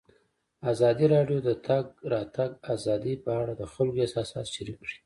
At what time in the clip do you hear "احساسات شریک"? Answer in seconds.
4.03-4.77